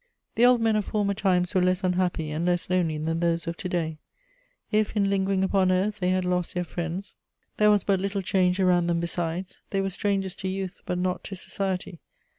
The 0.33 0.47
old 0.47 0.61
men 0.61 0.75
of 0.75 0.85
former 0.85 1.13
times 1.13 1.53
were 1.53 1.61
less 1.61 1.83
unhappy 1.83 2.31
and 2.31 2.43
less 2.43 2.71
lonely 2.71 2.97
than 2.97 3.19
those 3.19 3.45
of 3.45 3.55
to 3.57 3.69
day: 3.69 3.99
if, 4.71 4.95
in 4.95 5.07
lingering 5.11 5.43
upon 5.43 5.71
earth, 5.71 5.99
they 5.99 6.09
had 6.09 6.25
lost 6.25 6.55
their 6.55 6.63
friends, 6.63 7.13
there 7.57 7.69
was 7.69 7.83
but 7.83 8.01
little 8.01 8.23
changed 8.23 8.59
around 8.59 8.87
them 8.87 8.99
besides; 8.99 9.61
they 9.69 9.79
were 9.79 9.91
strangers 9.91 10.35
to 10.37 10.47
youth, 10.47 10.81
but 10.87 10.97
not 10.97 11.23
to 11.25 11.35
society. 11.35 11.99